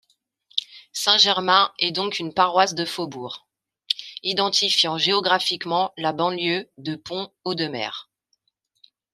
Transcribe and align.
Saint-Germain 0.93 1.71
est 1.77 1.91
donc 1.91 2.17
une 2.17 2.33
paroisse 2.33 2.73
de 2.73 2.85
faubourg, 2.85 3.47
identifiant 4.23 4.97
géographiquement 4.97 5.93
la 5.95 6.11
banlieue 6.11 6.67
de 6.79 6.95
Pont-Audemer. 6.95 7.91